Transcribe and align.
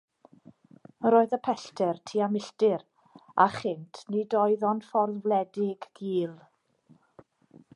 Yr 1.09 1.15
oedd 1.17 1.33
y 1.35 1.37
pellter 1.47 1.99
tua 2.11 2.29
milltir, 2.37 2.85
a 3.45 3.47
chynt 3.57 4.01
nid 4.15 4.35
oedd 4.45 4.65
ond 4.71 4.89
ffordd 4.89 5.21
wledig, 5.29 5.89
gul. 6.01 6.33